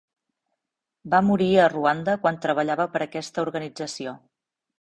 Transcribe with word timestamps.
Va 1.15 1.19
morir 1.27 1.51
a 1.55 1.67
Ruanda 1.75 2.17
quan 2.25 2.41
treballava 2.47 2.91
per 2.97 3.03
a 3.03 3.07
aquesta 3.11 3.47
organització. 3.49 4.19